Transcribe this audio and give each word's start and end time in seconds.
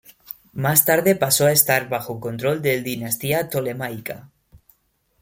Más 0.53 0.83
tarde 0.83 1.13
pasó 1.15 1.45
a 1.45 1.51
estar 1.51 1.87
bajo 1.87 2.19
control 2.19 2.63
del 2.63 2.83
dinastía 2.83 3.47
Ptolemaica. 3.47 4.31